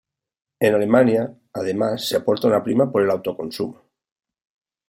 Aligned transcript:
En 0.59 0.73
Alemania, 0.73 1.31
además 1.53 2.07
se 2.09 2.15
aporta 2.17 2.47
una 2.47 2.63
prima 2.63 2.91
por 2.91 3.03
el 3.03 3.11
autoconsumo. 3.11 3.83